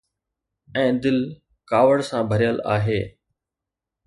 [0.77, 1.17] ۽ دل
[1.73, 3.01] ڪاوڙ سان ڀريل آهي.